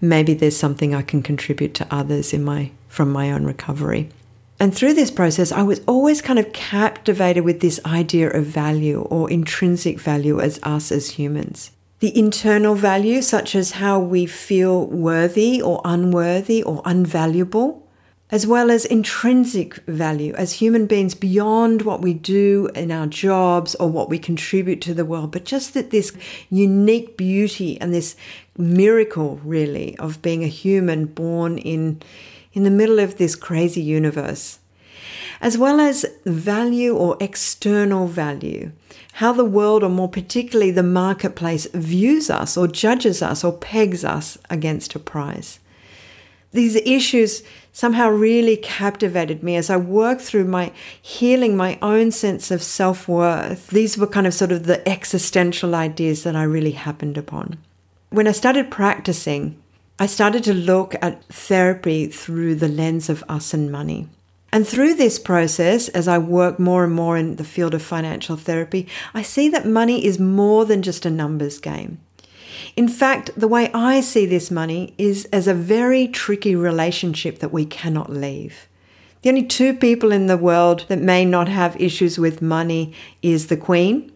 maybe 0.00 0.32
there's 0.32 0.56
something 0.56 0.94
I 0.94 1.02
can 1.02 1.24
contribute 1.24 1.74
to 1.74 1.88
others 1.90 2.32
in 2.32 2.44
my 2.44 2.70
from 2.86 3.10
my 3.10 3.32
own 3.32 3.44
recovery. 3.44 4.10
And 4.60 4.74
through 4.74 4.94
this 4.94 5.10
process, 5.10 5.50
I 5.50 5.62
was 5.62 5.80
always 5.86 6.22
kind 6.22 6.38
of 6.38 6.52
captivated 6.52 7.44
with 7.44 7.60
this 7.60 7.80
idea 7.84 8.30
of 8.30 8.46
value 8.46 9.02
or 9.02 9.30
intrinsic 9.30 9.98
value 9.98 10.40
as 10.40 10.60
us 10.62 10.92
as 10.92 11.10
humans. 11.10 11.72
The 12.00 12.16
internal 12.16 12.74
value, 12.74 13.22
such 13.22 13.54
as 13.54 13.72
how 13.72 13.98
we 13.98 14.26
feel 14.26 14.86
worthy 14.86 15.60
or 15.60 15.80
unworthy 15.84 16.62
or 16.62 16.82
unvaluable, 16.82 17.80
as 18.30 18.46
well 18.46 18.70
as 18.70 18.84
intrinsic 18.84 19.74
value 19.86 20.32
as 20.34 20.52
human 20.52 20.86
beings 20.86 21.14
beyond 21.14 21.82
what 21.82 22.00
we 22.00 22.14
do 22.14 22.68
in 22.74 22.90
our 22.90 23.06
jobs 23.06 23.74
or 23.76 23.88
what 23.88 24.08
we 24.08 24.18
contribute 24.18 24.80
to 24.82 24.94
the 24.94 25.04
world, 25.04 25.30
but 25.30 25.44
just 25.44 25.74
that 25.74 25.90
this 25.90 26.12
unique 26.50 27.16
beauty 27.16 27.80
and 27.80 27.92
this 27.92 28.16
miracle, 28.56 29.40
really, 29.44 29.96
of 29.98 30.22
being 30.22 30.42
a 30.42 30.48
human 30.48 31.06
born 31.06 31.58
in 31.58 32.00
in 32.54 32.62
the 32.62 32.70
middle 32.70 32.98
of 32.98 33.18
this 33.18 33.36
crazy 33.36 33.82
universe, 33.82 34.58
as 35.40 35.58
well 35.58 35.80
as 35.80 36.06
value 36.24 36.96
or 36.96 37.16
external 37.20 38.06
value, 38.06 38.72
how 39.14 39.32
the 39.32 39.44
world, 39.44 39.82
or 39.82 39.90
more 39.90 40.08
particularly 40.08 40.70
the 40.70 40.82
marketplace, 40.82 41.66
views 41.74 42.30
us 42.30 42.56
or 42.56 42.66
judges 42.66 43.20
us 43.20 43.44
or 43.44 43.52
pegs 43.52 44.04
us 44.04 44.38
against 44.48 44.94
a 44.94 44.98
price. 44.98 45.58
These 46.52 46.76
issues 46.76 47.42
somehow 47.72 48.08
really 48.08 48.56
captivated 48.56 49.42
me 49.42 49.56
as 49.56 49.68
I 49.68 49.76
worked 49.76 50.22
through 50.22 50.44
my 50.44 50.70
healing 51.02 51.56
my 51.56 51.76
own 51.82 52.12
sense 52.12 52.52
of 52.52 52.62
self 52.62 53.08
worth. 53.08 53.66
These 53.66 53.98
were 53.98 54.06
kind 54.06 54.28
of 54.28 54.34
sort 54.34 54.52
of 54.52 54.66
the 54.66 54.88
existential 54.88 55.74
ideas 55.74 56.22
that 56.22 56.36
I 56.36 56.44
really 56.44 56.70
happened 56.70 57.18
upon. 57.18 57.58
When 58.10 58.28
I 58.28 58.32
started 58.32 58.70
practicing, 58.70 59.60
I 59.96 60.06
started 60.06 60.42
to 60.44 60.54
look 60.54 60.96
at 61.00 61.24
therapy 61.26 62.08
through 62.08 62.56
the 62.56 62.66
lens 62.68 63.08
of 63.08 63.22
us 63.28 63.54
and 63.54 63.70
money. 63.70 64.08
And 64.52 64.66
through 64.66 64.94
this 64.94 65.20
process, 65.20 65.88
as 65.88 66.08
I 66.08 66.18
work 66.18 66.58
more 66.58 66.82
and 66.82 66.92
more 66.92 67.16
in 67.16 67.36
the 67.36 67.44
field 67.44 67.74
of 67.74 67.82
financial 67.82 68.36
therapy, 68.36 68.88
I 69.14 69.22
see 69.22 69.48
that 69.50 69.68
money 69.68 70.04
is 70.04 70.18
more 70.18 70.64
than 70.64 70.82
just 70.82 71.06
a 71.06 71.10
numbers 71.10 71.60
game. 71.60 72.00
In 72.74 72.88
fact, 72.88 73.30
the 73.36 73.46
way 73.46 73.70
I 73.72 74.00
see 74.00 74.26
this 74.26 74.50
money 74.50 74.94
is 74.98 75.26
as 75.26 75.46
a 75.46 75.54
very 75.54 76.08
tricky 76.08 76.56
relationship 76.56 77.38
that 77.38 77.52
we 77.52 77.64
cannot 77.64 78.10
leave. 78.10 78.66
The 79.22 79.28
only 79.28 79.44
two 79.44 79.74
people 79.74 80.10
in 80.10 80.26
the 80.26 80.36
world 80.36 80.86
that 80.88 80.98
may 80.98 81.24
not 81.24 81.48
have 81.48 81.80
issues 81.80 82.18
with 82.18 82.42
money 82.42 82.92
is 83.22 83.46
the 83.46 83.56
Queen 83.56 84.10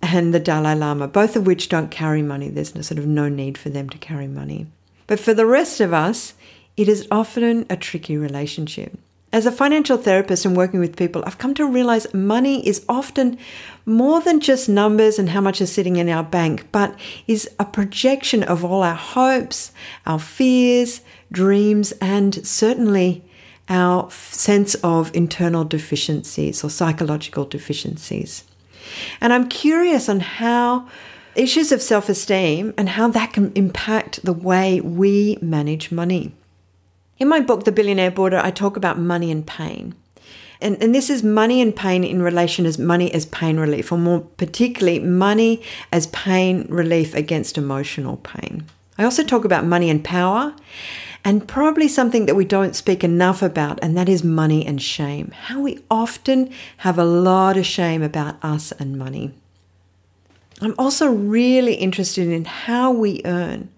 and 0.00 0.32
the 0.32 0.40
Dalai 0.40 0.74
Lama, 0.74 1.08
both 1.08 1.36
of 1.36 1.46
which 1.46 1.68
don't 1.68 1.90
carry 1.90 2.22
money. 2.22 2.48
There's 2.48 2.74
no, 2.74 2.80
sort 2.80 2.98
of 2.98 3.06
no 3.06 3.28
need 3.28 3.58
for 3.58 3.68
them 3.68 3.90
to 3.90 3.98
carry 3.98 4.26
money. 4.26 4.66
But 5.10 5.18
for 5.18 5.34
the 5.34 5.44
rest 5.44 5.80
of 5.80 5.92
us, 5.92 6.34
it 6.76 6.88
is 6.88 7.08
often 7.10 7.66
a 7.68 7.76
tricky 7.76 8.16
relationship. 8.16 8.96
As 9.32 9.44
a 9.44 9.50
financial 9.50 9.96
therapist 9.96 10.44
and 10.44 10.56
working 10.56 10.78
with 10.78 10.94
people, 10.94 11.24
I've 11.26 11.36
come 11.36 11.52
to 11.54 11.66
realize 11.66 12.14
money 12.14 12.64
is 12.64 12.84
often 12.88 13.36
more 13.84 14.20
than 14.20 14.38
just 14.38 14.68
numbers 14.68 15.18
and 15.18 15.30
how 15.30 15.40
much 15.40 15.60
is 15.60 15.72
sitting 15.72 15.96
in 15.96 16.08
our 16.08 16.22
bank, 16.22 16.68
but 16.70 16.94
is 17.26 17.50
a 17.58 17.64
projection 17.64 18.44
of 18.44 18.64
all 18.64 18.84
our 18.84 18.94
hopes, 18.94 19.72
our 20.06 20.20
fears, 20.20 21.00
dreams, 21.32 21.90
and 22.00 22.46
certainly 22.46 23.24
our 23.68 24.08
sense 24.12 24.76
of 24.76 25.10
internal 25.12 25.64
deficiencies 25.64 26.62
or 26.62 26.70
psychological 26.70 27.44
deficiencies. 27.44 28.44
And 29.20 29.32
I'm 29.32 29.48
curious 29.48 30.08
on 30.08 30.20
how 30.20 30.88
issues 31.34 31.72
of 31.72 31.82
self 31.82 32.08
esteem 32.08 32.74
and 32.76 32.90
how 32.90 33.08
that 33.08 33.32
can 33.32 33.52
impact 33.54 34.24
the 34.24 34.32
way 34.32 34.80
we 34.80 35.38
manage 35.40 35.90
money. 35.90 36.34
In 37.18 37.28
my 37.28 37.40
book, 37.40 37.64
The 37.64 37.72
Billionaire 37.72 38.10
Buddha, 38.10 38.40
I 38.44 38.50
talk 38.50 38.76
about 38.76 38.98
money 38.98 39.30
and 39.30 39.46
pain. 39.46 39.94
And, 40.62 40.82
and 40.82 40.94
this 40.94 41.08
is 41.08 41.22
money 41.22 41.60
and 41.60 41.74
pain 41.74 42.04
in 42.04 42.22
relation 42.22 42.66
as 42.66 42.78
money 42.78 43.12
as 43.14 43.26
pain 43.26 43.58
relief, 43.58 43.92
or 43.92 43.98
more 43.98 44.20
particularly, 44.20 44.98
money 44.98 45.62
as 45.92 46.06
pain 46.08 46.66
relief 46.68 47.14
against 47.14 47.56
emotional 47.56 48.18
pain. 48.18 48.64
I 48.98 49.04
also 49.04 49.24
talk 49.24 49.44
about 49.44 49.64
money 49.64 49.88
and 49.88 50.04
power, 50.04 50.54
and 51.24 51.46
probably 51.48 51.88
something 51.88 52.26
that 52.26 52.36
we 52.36 52.44
don't 52.44 52.76
speak 52.76 53.02
enough 53.02 53.42
about, 53.42 53.78
and 53.82 53.96
that 53.96 54.08
is 54.08 54.22
money 54.22 54.66
and 54.66 54.80
shame. 54.80 55.30
How 55.30 55.60
we 55.60 55.82
often 55.90 56.50
have 56.78 56.98
a 56.98 57.04
lot 57.04 57.56
of 57.56 57.64
shame 57.64 58.02
about 58.02 58.42
us 58.42 58.72
and 58.72 58.98
money. 58.98 59.32
I'm 60.60 60.74
also 60.78 61.10
really 61.10 61.74
interested 61.74 62.28
in 62.28 62.44
how 62.44 62.90
we 62.90 63.22
earn. 63.24 63.70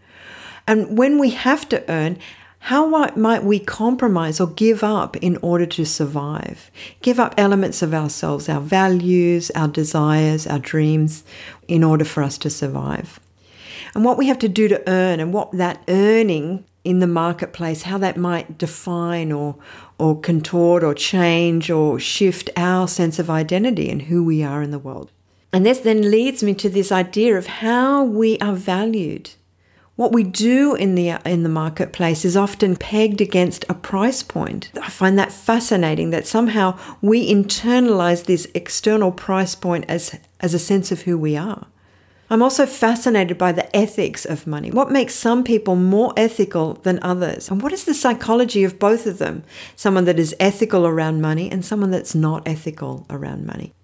And 0.66 0.96
when 0.98 1.18
we 1.18 1.30
have 1.30 1.68
to 1.70 1.88
earn, 1.90 2.18
how 2.66 2.86
might 3.16 3.42
we 3.42 3.58
compromise 3.58 4.40
or 4.40 4.46
give 4.46 4.84
up 4.84 5.16
in 5.16 5.36
order 5.38 5.66
to 5.66 5.84
survive? 5.84 6.70
Give 7.00 7.18
up 7.18 7.34
elements 7.36 7.82
of 7.82 7.92
ourselves, 7.92 8.48
our 8.48 8.60
values, 8.60 9.50
our 9.56 9.66
desires, 9.66 10.46
our 10.46 10.60
dreams, 10.60 11.24
in 11.66 11.82
order 11.82 12.04
for 12.04 12.22
us 12.22 12.38
to 12.38 12.50
survive. 12.50 13.18
And 13.94 14.04
what 14.04 14.16
we 14.16 14.28
have 14.28 14.38
to 14.38 14.48
do 14.48 14.68
to 14.68 14.88
earn, 14.88 15.18
and 15.18 15.32
what 15.32 15.50
that 15.52 15.82
earning 15.88 16.64
in 16.84 17.00
the 17.00 17.06
marketplace, 17.06 17.82
how 17.82 17.98
that 17.98 18.16
might 18.16 18.58
define 18.58 19.32
or, 19.32 19.56
or 19.98 20.20
contort 20.20 20.82
or 20.82 20.94
change 20.94 21.70
or 21.70 21.98
shift 21.98 22.48
our 22.56 22.88
sense 22.88 23.18
of 23.18 23.28
identity 23.28 23.90
and 23.90 24.02
who 24.02 24.22
we 24.22 24.42
are 24.42 24.62
in 24.62 24.70
the 24.70 24.78
world. 24.78 25.10
And 25.52 25.66
this 25.66 25.80
then 25.80 26.10
leads 26.10 26.42
me 26.42 26.54
to 26.54 26.68
this 26.68 26.90
idea 26.90 27.36
of 27.36 27.46
how 27.46 28.04
we 28.04 28.38
are 28.38 28.54
valued 28.54 29.30
what 29.96 30.12
we 30.12 30.24
do 30.24 30.74
in 30.74 30.94
the 30.94 31.10
in 31.24 31.42
the 31.42 31.48
marketplace 31.48 32.24
is 32.24 32.36
often 32.36 32.76
pegged 32.76 33.20
against 33.20 33.64
a 33.68 33.74
price 33.74 34.22
point. 34.22 34.70
I 34.80 34.88
find 34.88 35.18
that 35.18 35.30
fascinating 35.32 36.10
that 36.10 36.26
somehow 36.26 36.78
we 37.02 37.32
internalize 37.32 38.24
this 38.24 38.48
external 38.54 39.12
price 39.12 39.54
point 39.54 39.84
as 39.88 40.18
as 40.40 40.54
a 40.54 40.58
sense 40.58 40.90
of 40.92 41.02
who 41.02 41.18
we 41.18 41.36
are. 41.36 41.66
I'm 42.30 42.42
also 42.42 42.64
fascinated 42.64 43.36
by 43.36 43.52
the 43.52 43.76
ethics 43.76 44.24
of 44.24 44.46
money. 44.46 44.70
What 44.70 44.90
makes 44.90 45.14
some 45.14 45.44
people 45.44 45.76
more 45.76 46.14
ethical 46.16 46.74
than 46.74 46.98
others? 47.02 47.50
And 47.50 47.60
what 47.60 47.74
is 47.74 47.84
the 47.84 47.92
psychology 47.92 48.64
of 48.64 48.78
both 48.78 49.06
of 49.06 49.18
them? 49.18 49.44
Someone 49.76 50.06
that 50.06 50.18
is 50.18 50.34
ethical 50.40 50.86
around 50.86 51.20
money 51.20 51.50
and 51.50 51.62
someone 51.62 51.90
that's 51.90 52.14
not 52.14 52.48
ethical 52.48 53.04
around 53.10 53.44
money. 53.44 53.74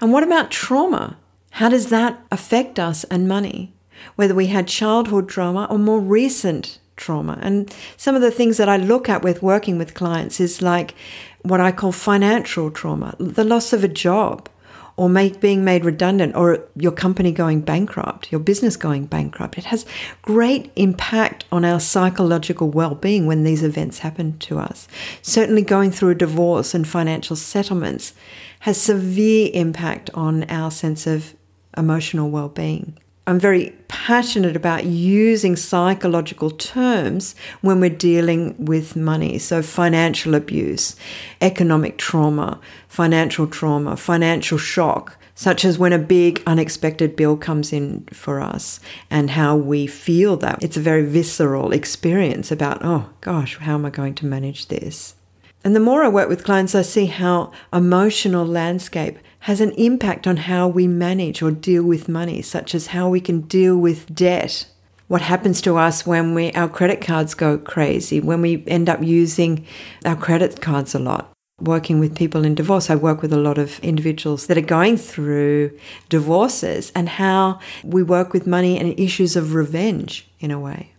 And 0.00 0.12
what 0.12 0.22
about 0.22 0.50
trauma? 0.50 1.16
How 1.52 1.68
does 1.68 1.88
that 1.88 2.22
affect 2.30 2.78
us 2.78 3.04
and 3.04 3.28
money? 3.28 3.72
whether 4.16 4.34
we 4.34 4.46
had 4.46 4.66
childhood 4.66 5.28
trauma 5.28 5.66
or 5.70 5.78
more 5.78 6.00
recent 6.00 6.78
trauma. 6.96 7.38
And 7.40 7.74
some 7.96 8.14
of 8.14 8.22
the 8.22 8.30
things 8.30 8.56
that 8.58 8.68
I 8.68 8.76
look 8.76 9.08
at 9.08 9.22
with 9.22 9.42
working 9.42 9.78
with 9.78 9.94
clients 9.94 10.40
is 10.40 10.60
like 10.60 10.94
what 11.42 11.60
I 11.60 11.72
call 11.72 11.92
financial 11.92 12.70
trauma, 12.70 13.14
the 13.18 13.44
loss 13.44 13.72
of 13.72 13.82
a 13.82 13.88
job 13.88 14.48
or 14.96 15.08
make, 15.08 15.40
being 15.40 15.64
made 15.64 15.82
redundant 15.82 16.36
or 16.36 16.68
your 16.76 16.92
company 16.92 17.32
going 17.32 17.62
bankrupt, 17.62 18.30
your 18.30 18.40
business 18.40 18.76
going 18.76 19.06
bankrupt. 19.06 19.56
It 19.56 19.64
has 19.64 19.86
great 20.20 20.70
impact 20.76 21.46
on 21.50 21.64
our 21.64 21.80
psychological 21.80 22.68
well-being 22.68 23.26
when 23.26 23.44
these 23.44 23.62
events 23.62 24.00
happen 24.00 24.36
to 24.40 24.58
us. 24.58 24.86
Certainly 25.22 25.62
going 25.62 25.90
through 25.90 26.10
a 26.10 26.14
divorce 26.14 26.74
and 26.74 26.86
financial 26.86 27.36
settlements 27.36 28.12
has 28.60 28.80
severe 28.80 29.50
impact 29.52 30.10
on 30.14 30.44
our 30.44 30.70
sense 30.70 31.06
of 31.06 31.34
emotional 31.76 32.30
well-being. 32.30 32.96
I'm 33.26 33.38
very 33.38 33.70
passionate 33.88 34.56
about 34.56 34.86
using 34.86 35.54
psychological 35.54 36.50
terms 36.50 37.36
when 37.60 37.80
we're 37.80 37.90
dealing 37.90 38.56
with 38.58 38.96
money. 38.96 39.38
So, 39.38 39.62
financial 39.62 40.34
abuse, 40.34 40.96
economic 41.40 41.96
trauma, 41.96 42.58
financial 42.88 43.46
trauma, 43.46 43.96
financial 43.96 44.58
shock, 44.58 45.16
such 45.34 45.64
as 45.64 45.78
when 45.78 45.92
a 45.92 45.98
big 45.98 46.42
unexpected 46.46 47.14
bill 47.14 47.36
comes 47.36 47.72
in 47.72 48.04
for 48.12 48.40
us 48.40 48.80
and 49.10 49.30
how 49.30 49.54
we 49.54 49.86
feel 49.86 50.36
that. 50.38 50.62
It's 50.62 50.76
a 50.76 50.80
very 50.80 51.04
visceral 51.04 51.72
experience 51.72 52.50
about, 52.50 52.80
oh 52.82 53.10
gosh, 53.20 53.58
how 53.58 53.74
am 53.74 53.86
I 53.86 53.90
going 53.90 54.16
to 54.16 54.26
manage 54.26 54.68
this? 54.68 55.14
And 55.62 55.76
the 55.76 55.80
more 55.80 56.02
I 56.02 56.08
work 56.08 56.28
with 56.28 56.44
clients, 56.44 56.74
I 56.74 56.82
see 56.82 57.06
how 57.06 57.52
emotional 57.72 58.46
landscape 58.46 59.18
has 59.40 59.60
an 59.60 59.72
impact 59.72 60.26
on 60.26 60.36
how 60.36 60.68
we 60.68 60.86
manage 60.86 61.42
or 61.42 61.50
deal 61.50 61.82
with 61.82 62.08
money, 62.08 62.40
such 62.42 62.74
as 62.74 62.88
how 62.88 63.08
we 63.08 63.20
can 63.20 63.42
deal 63.42 63.76
with 63.76 64.14
debt. 64.14 64.66
What 65.08 65.22
happens 65.22 65.60
to 65.62 65.76
us 65.76 66.06
when 66.06 66.34
we, 66.34 66.52
our 66.52 66.68
credit 66.68 67.00
cards 67.00 67.34
go 67.34 67.58
crazy, 67.58 68.20
when 68.20 68.40
we 68.40 68.64
end 68.66 68.88
up 68.88 69.02
using 69.02 69.66
our 70.04 70.16
credit 70.16 70.60
cards 70.60 70.94
a 70.94 70.98
lot. 70.98 71.30
Working 71.60 72.00
with 72.00 72.16
people 72.16 72.44
in 72.44 72.54
divorce, 72.54 72.88
I 72.88 72.94
work 72.94 73.20
with 73.20 73.32
a 73.32 73.38
lot 73.38 73.58
of 73.58 73.78
individuals 73.80 74.46
that 74.46 74.56
are 74.56 74.62
going 74.62 74.96
through 74.96 75.78
divorces 76.08 76.90
and 76.94 77.06
how 77.06 77.60
we 77.84 78.02
work 78.02 78.32
with 78.32 78.46
money 78.46 78.78
and 78.78 78.98
issues 78.98 79.36
of 79.36 79.52
revenge 79.52 80.26
in 80.38 80.50
a 80.50 80.60
way. 80.60 80.92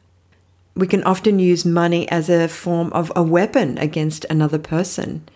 We 0.75 0.87
can 0.87 1.03
often 1.03 1.39
use 1.39 1.65
money 1.65 2.09
as 2.09 2.29
a 2.29 2.47
form 2.47 2.93
of 2.93 3.11
a 3.15 3.23
weapon 3.23 3.77
against 3.77 4.25
another 4.29 4.59
person. 4.59 5.27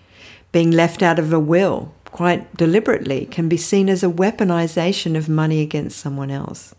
Being 0.52 0.72
left 0.72 1.04
out 1.04 1.20
of 1.20 1.34
a 1.34 1.40
will, 1.40 1.94
quite 2.06 2.56
deliberately, 2.56 3.26
can 3.26 3.50
be 3.50 3.58
seen 3.58 3.90
as 3.90 4.02
a 4.02 4.10
weaponization 4.10 5.18
of 5.18 5.28
money 5.28 5.62
against 5.62 6.00
someone 6.00 6.32
else. 6.32 6.74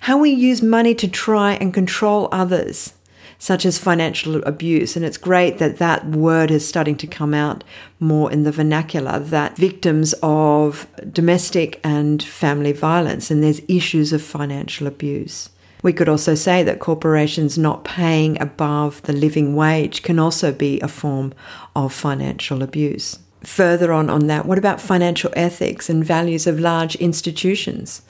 How 0.00 0.18
we 0.18 0.30
use 0.30 0.62
money 0.62 0.94
to 0.96 1.08
try 1.08 1.54
and 1.54 1.72
control 1.72 2.28
others, 2.30 2.92
such 3.38 3.64
as 3.64 3.78
financial 3.78 4.42
abuse, 4.44 4.94
and 4.94 5.04
it's 5.04 5.16
great 5.16 5.58
that 5.58 5.78
that 5.78 6.04
word 6.06 6.50
is 6.50 6.68
starting 6.68 6.96
to 6.96 7.06
come 7.06 7.32
out 7.32 7.64
more 7.98 8.30
in 8.30 8.44
the 8.44 8.52
vernacular, 8.52 9.18
that 9.18 9.56
victims 9.56 10.14
of 10.22 10.86
domestic 11.10 11.80
and 11.82 12.22
family 12.22 12.72
violence, 12.72 13.30
and 13.30 13.42
there's 13.42 13.62
issues 13.68 14.12
of 14.12 14.22
financial 14.22 14.86
abuse. 14.86 15.48
We 15.82 15.92
could 15.92 16.08
also 16.08 16.34
say 16.34 16.62
that 16.62 16.80
corporations 16.80 17.58
not 17.58 17.84
paying 17.84 18.40
above 18.40 19.02
the 19.02 19.12
living 19.12 19.54
wage 19.54 20.02
can 20.02 20.18
also 20.18 20.52
be 20.52 20.80
a 20.80 20.88
form 20.88 21.34
of 21.74 21.92
financial 21.92 22.62
abuse. 22.62 23.18
Further 23.44 23.92
on 23.92 24.10
on 24.10 24.26
that, 24.26 24.46
what 24.46 24.58
about 24.58 24.80
financial 24.80 25.30
ethics 25.36 25.88
and 25.88 26.04
values 26.04 26.46
of 26.46 26.58
large 26.58 26.96
institutions? 26.96 28.02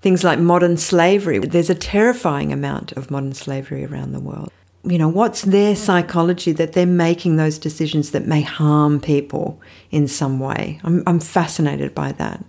Things 0.00 0.24
like 0.24 0.38
modern 0.38 0.78
slavery. 0.78 1.38
There's 1.38 1.70
a 1.70 1.74
terrifying 1.74 2.52
amount 2.52 2.92
of 2.92 3.10
modern 3.10 3.34
slavery 3.34 3.84
around 3.84 4.12
the 4.12 4.20
world. 4.20 4.50
You 4.82 4.96
know, 4.96 5.08
what's 5.08 5.42
their 5.42 5.76
psychology 5.76 6.52
that 6.52 6.72
they're 6.72 6.86
making 6.86 7.36
those 7.36 7.58
decisions 7.58 8.12
that 8.12 8.26
may 8.26 8.40
harm 8.40 8.98
people 8.98 9.60
in 9.90 10.08
some 10.08 10.40
way? 10.40 10.80
I'm, 10.82 11.02
I'm 11.06 11.20
fascinated 11.20 11.94
by 11.94 12.12
that. 12.12 12.42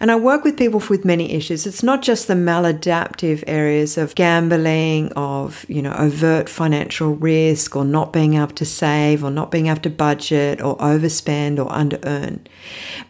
And 0.00 0.10
I 0.10 0.16
work 0.16 0.44
with 0.44 0.56
people 0.56 0.82
with 0.90 1.04
many 1.04 1.32
issues. 1.32 1.66
It's 1.66 1.82
not 1.82 2.02
just 2.02 2.28
the 2.28 2.34
maladaptive 2.34 3.42
areas 3.46 3.96
of 3.96 4.14
gambling, 4.14 5.12
of, 5.12 5.64
you 5.68 5.80
know, 5.80 5.94
overt 5.98 6.48
financial 6.48 7.14
risk 7.14 7.76
or 7.76 7.84
not 7.84 8.12
being 8.12 8.34
able 8.34 8.48
to 8.48 8.64
save 8.64 9.24
or 9.24 9.30
not 9.30 9.50
being 9.50 9.68
able 9.68 9.80
to 9.80 9.90
budget 9.90 10.60
or 10.60 10.76
overspend 10.78 11.58
or 11.58 11.72
under 11.72 11.98
earn. 12.04 12.46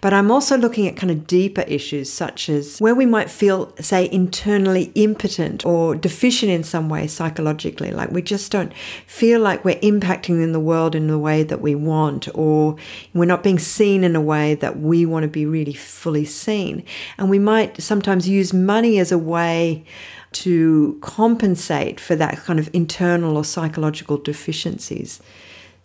But 0.01 0.13
I'm 0.13 0.31
also 0.31 0.57
looking 0.57 0.87
at 0.87 0.97
kind 0.97 1.11
of 1.11 1.27
deeper 1.27 1.63
issues 1.63 2.13
such 2.13 2.49
as 2.49 2.79
where 2.79 2.95
we 2.95 3.07
might 3.07 3.31
feel, 3.31 3.75
say, 3.81 4.09
internally 4.11 4.93
impotent 4.95 5.65
or 5.67 5.95
deficient 5.95 6.53
in 6.53 6.65
some 6.65 6.89
way 6.89 7.07
psychologically, 7.07 7.91
like 7.91 8.11
we 8.11 8.23
just 8.23 8.53
don't 8.53 8.73
feel 9.07 9.41
like 9.41 9.65
we're 9.65 9.81
impacting 9.81 10.43
in 10.43 10.53
the 10.53 10.61
world 10.61 10.95
in 10.95 11.07
the 11.09 11.19
way 11.19 11.43
that 11.43 11.61
we 11.61 11.75
want 11.75 12.29
or 12.35 12.77
we're 13.15 13.25
not 13.25 13.43
being 13.43 13.59
seen 13.59 14.05
in 14.05 14.15
a 14.15 14.21
way 14.21 14.55
that 14.55 14.79
we 14.79 15.05
want 15.07 15.23
to 15.25 15.29
be 15.29 15.47
really 15.47 15.75
fully 15.75 16.25
seen 16.25 16.52
seen. 16.53 16.85
And 17.19 17.31
we 17.31 17.39
might 17.39 17.83
sometimes 17.83 18.29
use 18.29 18.53
money 18.53 18.99
as 18.99 19.13
a 19.13 19.19
way 19.19 19.85
to 20.33 20.99
compensate 21.01 21.99
for 22.01 22.17
that 22.17 22.37
kind 22.39 22.59
of 22.59 22.71
internal 22.73 23.37
or 23.37 23.45
psychological 23.45 24.19
deficiencies. 24.19 25.21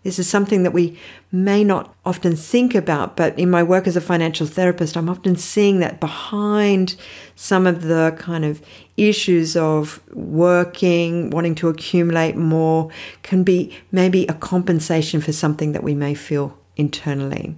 This 0.03 0.19
is 0.19 0.29
something 0.29 0.63
that 0.63 0.74
we 0.74 0.97
may 1.31 1.63
not 1.63 1.93
often 2.05 2.36
think 2.36 2.75
about, 2.75 3.17
but 3.17 3.38
in 3.38 3.50
my 3.50 3.63
work 3.63 3.88
as 3.88 3.97
a 3.97 4.01
financial 4.01 4.47
therapist, 4.47 4.95
I'm 4.95 5.09
often 5.09 5.36
seeing 5.36 5.79
that 5.79 6.00
behind 6.00 6.95
some 7.36 7.67
of 7.67 7.81
the 7.81 8.15
kind 8.17 8.45
of 8.45 8.62
issues 8.95 9.57
of 9.57 10.00
working, 10.13 11.29
wanting 11.31 11.55
to 11.55 11.67
accumulate 11.67 12.38
more, 12.38 12.89
can 13.24 13.43
be 13.43 13.75
maybe 13.91 14.25
a 14.27 14.33
compensation 14.33 15.19
for 15.19 15.33
something 15.33 15.74
that 15.74 15.83
we 15.83 15.93
may 15.93 16.13
feel 16.13 16.57
internally. 16.77 17.55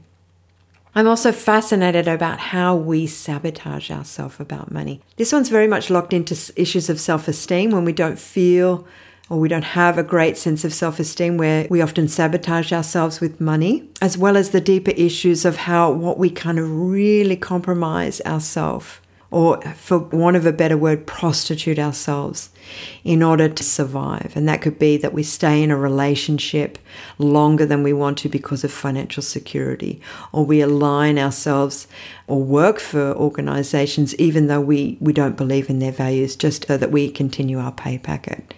I'm 0.96 1.08
also 1.08 1.32
fascinated 1.32 2.08
about 2.08 2.40
how 2.40 2.76
we 2.76 3.06
sabotage 3.06 3.92
ourselves 3.92 4.40
about 4.40 4.72
money. 4.72 5.02
This 5.18 5.32
one's 5.32 5.50
very 5.50 5.68
much 5.68 5.90
locked 5.90 6.14
into 6.14 6.36
issues 6.56 6.90
of 6.90 7.00
self 7.00 7.28
esteem 7.28 7.72
when 7.72 7.86
we 7.86 7.94
don't 7.94 8.20
feel 8.20 8.88
or 9.30 9.40
we 9.40 9.48
don't 9.48 9.64
have 9.64 9.98
a 9.98 10.04
great 10.04 10.38
sense 10.38 10.66
of 10.66 10.74
self 10.74 11.00
esteem 11.00 11.38
where 11.38 11.68
we 11.70 11.82
often 11.82 12.08
sabotage 12.08 12.74
ourselves 12.74 13.22
with 13.22 13.40
money, 13.40 13.88
as 14.02 14.18
well 14.18 14.36
as 14.36 14.50
the 14.50 14.62
deeper 14.62 14.92
issues 14.92 15.46
of 15.46 15.58
how 15.58 15.92
what 15.92 16.18
we 16.18 16.30
kind 16.30 16.58
of 16.58 16.70
really 16.70 17.36
compromise 17.36 18.20
ourselves 18.26 19.00
or 19.32 19.62
for 19.62 20.00
want 20.00 20.36
of 20.36 20.46
a 20.46 20.52
better 20.52 20.78
word, 20.78 21.06
prostitute 21.06 21.78
ourselves 21.78 22.50
in 23.04 23.22
order 23.22 23.48
to 23.48 23.64
survive. 23.64 24.34
And 24.36 24.48
that 24.48 24.62
could 24.62 24.80
be 24.80 24.98
that 24.98 25.14
we 25.14 25.22
stay 25.22 25.62
in 25.62 25.70
a 25.70 25.78
relationship 25.78 26.80
longer 27.20 27.66
than 27.66 27.84
we 27.84 27.94
want 27.94 28.18
to 28.20 28.30
because 28.30 28.64
of 28.64 28.72
financial 28.72 29.22
security, 29.22 30.02
or 30.32 30.46
we 30.46 30.62
align 30.62 31.20
ourselves 31.20 31.88
or 32.28 32.42
work 32.42 32.80
for 32.80 33.14
organizations 33.16 34.16
even 34.16 34.48
though 34.48 34.62
we, 34.62 34.98
we 35.00 35.14
don't 35.14 35.38
believe 35.38 35.70
in 35.70 35.80
their 35.80 35.92
values, 35.92 36.36
just 36.36 36.68
so 36.68 36.78
that 36.78 36.92
we 36.92 37.12
continue 37.12 37.60
our 37.60 37.72
pay 37.72 37.98
packet. 37.98 38.54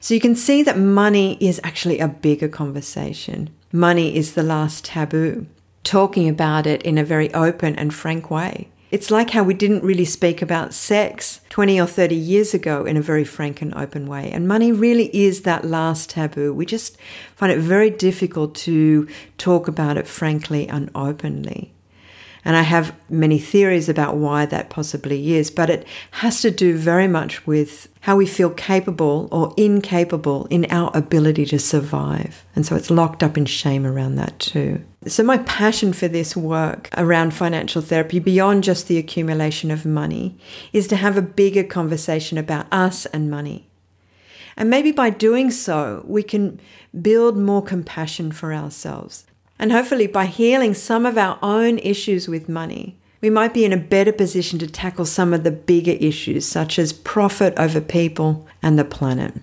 So 0.00 0.14
you 0.14 0.20
can 0.20 0.36
see 0.36 0.62
that 0.62 0.78
money 0.78 1.36
is 1.40 1.60
actually 1.64 1.98
a 1.98 2.08
bigger 2.08 2.48
conversation. 2.48 3.50
Money 3.72 4.14
is 4.14 4.34
the 4.34 4.42
last 4.42 4.84
taboo. 4.84 5.46
Talking 5.82 6.28
about 6.28 6.66
it 6.66 6.82
in 6.82 6.98
a 6.98 7.04
very 7.04 7.32
open 7.34 7.74
and 7.76 7.92
frank 7.92 8.30
way. 8.30 8.68
It's 8.90 9.10
like 9.10 9.30
how 9.30 9.42
we 9.42 9.52
didn't 9.52 9.84
really 9.84 10.06
speak 10.06 10.40
about 10.40 10.72
sex 10.72 11.42
20 11.50 11.78
or 11.78 11.86
30 11.86 12.14
years 12.14 12.54
ago 12.54 12.86
in 12.86 12.96
a 12.96 13.02
very 13.02 13.24
frank 13.24 13.60
and 13.60 13.74
open 13.74 14.06
way. 14.06 14.30
And 14.30 14.48
money 14.48 14.72
really 14.72 15.14
is 15.14 15.42
that 15.42 15.64
last 15.64 16.10
taboo. 16.10 16.54
We 16.54 16.64
just 16.64 16.96
find 17.36 17.52
it 17.52 17.58
very 17.58 17.90
difficult 17.90 18.54
to 18.56 19.06
talk 19.36 19.68
about 19.68 19.98
it 19.98 20.06
frankly 20.06 20.66
and 20.68 20.90
openly. 20.94 21.74
And 22.44 22.56
I 22.56 22.62
have 22.62 22.94
many 23.08 23.38
theories 23.38 23.88
about 23.88 24.16
why 24.16 24.46
that 24.46 24.70
possibly 24.70 25.34
is, 25.34 25.50
but 25.50 25.70
it 25.70 25.86
has 26.12 26.40
to 26.42 26.50
do 26.50 26.76
very 26.76 27.08
much 27.08 27.46
with 27.46 27.88
how 28.00 28.16
we 28.16 28.26
feel 28.26 28.50
capable 28.50 29.28
or 29.32 29.52
incapable 29.56 30.46
in 30.46 30.66
our 30.70 30.90
ability 30.94 31.44
to 31.46 31.58
survive. 31.58 32.44
And 32.54 32.64
so 32.64 32.76
it's 32.76 32.90
locked 32.90 33.22
up 33.22 33.36
in 33.36 33.44
shame 33.44 33.84
around 33.84 34.16
that 34.16 34.38
too. 34.38 34.82
So, 35.06 35.22
my 35.22 35.38
passion 35.38 35.92
for 35.92 36.08
this 36.08 36.36
work 36.36 36.88
around 36.96 37.32
financial 37.32 37.82
therapy, 37.82 38.18
beyond 38.18 38.64
just 38.64 38.88
the 38.88 38.98
accumulation 38.98 39.70
of 39.70 39.86
money, 39.86 40.36
is 40.72 40.88
to 40.88 40.96
have 40.96 41.16
a 41.16 41.22
bigger 41.22 41.64
conversation 41.64 42.36
about 42.36 42.66
us 42.72 43.06
and 43.06 43.30
money. 43.30 43.68
And 44.56 44.68
maybe 44.68 44.90
by 44.90 45.10
doing 45.10 45.52
so, 45.52 46.04
we 46.06 46.24
can 46.24 46.60
build 47.00 47.36
more 47.36 47.62
compassion 47.62 48.32
for 48.32 48.52
ourselves 48.52 49.24
and 49.58 49.72
hopefully, 49.72 50.06
by 50.06 50.26
healing 50.26 50.74
some 50.74 51.04
of 51.04 51.18
our 51.18 51.38
own 51.42 51.78
issues 51.78 52.28
with 52.28 52.48
money, 52.48 52.98
we 53.20 53.30
might 53.30 53.52
be 53.52 53.64
in 53.64 53.72
a 53.72 53.76
better 53.76 54.12
position 54.12 54.58
to 54.60 54.68
tackle 54.68 55.04
some 55.04 55.34
of 55.34 55.42
the 55.42 55.50
bigger 55.50 55.96
issues, 55.98 56.46
such 56.46 56.78
as 56.78 56.92
profit 56.92 57.54
over 57.58 57.80
people 57.80 58.46
and 58.62 58.78
the 58.78 58.84
planet. 58.84 59.34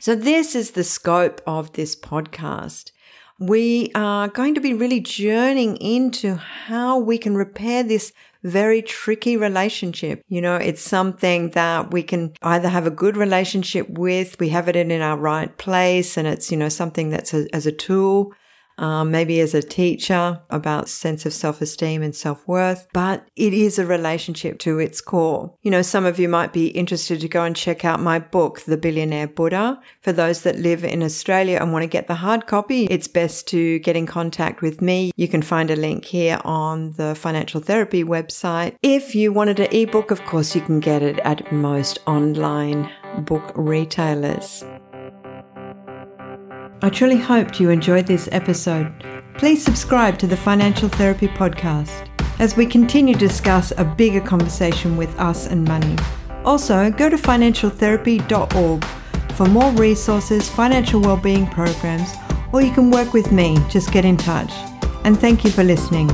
So, 0.00 0.16
this 0.16 0.56
is 0.56 0.72
the 0.72 0.82
scope 0.82 1.40
of 1.46 1.72
this 1.74 1.94
podcast. 1.94 2.90
We 3.38 3.90
are 3.94 4.28
going 4.28 4.54
to 4.54 4.60
be 4.60 4.74
really 4.74 5.00
journeying 5.00 5.76
into 5.76 6.34
how 6.34 6.98
we 6.98 7.18
can 7.18 7.36
repair 7.36 7.82
this 7.82 8.12
very 8.42 8.82
tricky 8.82 9.36
relationship. 9.36 10.22
You 10.28 10.40
know, 10.40 10.56
it's 10.56 10.82
something 10.82 11.50
that 11.50 11.92
we 11.92 12.02
can 12.02 12.32
either 12.42 12.68
have 12.68 12.86
a 12.86 12.90
good 12.90 13.16
relationship 13.16 13.88
with, 13.88 14.38
we 14.38 14.50
have 14.50 14.68
it 14.68 14.76
in 14.76 14.92
our 15.00 15.16
right 15.16 15.56
place, 15.58 16.16
and 16.16 16.28
it's, 16.28 16.50
you 16.50 16.56
know, 16.56 16.68
something 16.68 17.10
that's 17.10 17.32
a, 17.32 17.46
as 17.54 17.66
a 17.66 17.72
tool 17.72 18.32
um, 18.78 19.10
maybe 19.10 19.40
as 19.40 19.54
a 19.54 19.62
teacher 19.62 20.40
about 20.50 20.88
sense 20.88 21.26
of 21.26 21.32
self-esteem 21.32 22.02
and 22.02 22.14
self-worth, 22.14 22.86
but 22.92 23.26
it 23.36 23.54
is 23.54 23.78
a 23.78 23.86
relationship 23.86 24.58
to 24.60 24.78
its 24.78 25.00
core. 25.00 25.54
You 25.62 25.70
know, 25.70 25.82
some 25.82 26.04
of 26.04 26.18
you 26.18 26.28
might 26.28 26.52
be 26.52 26.68
interested 26.68 27.20
to 27.20 27.28
go 27.28 27.44
and 27.44 27.54
check 27.54 27.84
out 27.84 28.00
my 28.00 28.18
book, 28.18 28.60
The 28.62 28.76
Billionaire 28.76 29.28
Buddha. 29.28 29.80
For 30.00 30.12
those 30.12 30.42
that 30.42 30.58
live 30.58 30.84
in 30.84 31.02
Australia 31.02 31.58
and 31.60 31.72
want 31.72 31.82
to 31.82 31.88
get 31.88 32.06
the 32.06 32.14
hard 32.14 32.46
copy, 32.46 32.84
it's 32.86 33.08
best 33.08 33.46
to 33.48 33.78
get 33.80 33.96
in 33.96 34.06
contact 34.06 34.62
with 34.62 34.80
me. 34.80 35.12
You 35.16 35.28
can 35.28 35.42
find 35.42 35.70
a 35.70 35.76
link 35.76 36.04
here 36.04 36.40
on 36.44 36.92
the 36.92 37.14
financial 37.14 37.60
therapy 37.60 38.04
website. 38.04 38.76
If 38.82 39.14
you 39.14 39.32
wanted 39.32 39.60
an 39.60 39.72
ebook, 39.72 40.10
of 40.10 40.24
course, 40.24 40.54
you 40.54 40.60
can 40.60 40.80
get 40.80 41.02
it 41.02 41.18
at 41.20 41.52
most 41.52 41.98
online 42.06 42.90
book 43.18 43.52
retailers. 43.54 44.64
I 46.84 46.90
truly 46.90 47.16
hoped 47.16 47.60
you 47.60 47.70
enjoyed 47.70 48.06
this 48.06 48.28
episode. 48.30 48.92
Please 49.38 49.64
subscribe 49.64 50.18
to 50.18 50.26
the 50.26 50.36
Financial 50.36 50.90
Therapy 50.90 51.28
Podcast 51.28 52.10
as 52.40 52.58
we 52.58 52.66
continue 52.66 53.14
to 53.14 53.20
discuss 53.20 53.72
a 53.78 53.86
bigger 53.86 54.20
conversation 54.20 54.94
with 54.98 55.18
us 55.18 55.46
and 55.46 55.64
money. 55.64 55.96
Also, 56.44 56.90
go 56.90 57.08
to 57.08 57.16
financialtherapy.org 57.16 58.84
for 59.32 59.46
more 59.46 59.70
resources, 59.70 60.50
financial 60.50 61.00
well-being 61.00 61.46
programs, 61.46 62.10
or 62.52 62.60
you 62.60 62.70
can 62.70 62.90
work 62.90 63.14
with 63.14 63.32
me. 63.32 63.56
Just 63.70 63.90
get 63.90 64.04
in 64.04 64.18
touch. 64.18 64.52
And 65.04 65.18
thank 65.18 65.42
you 65.42 65.50
for 65.50 65.64
listening. 65.64 66.10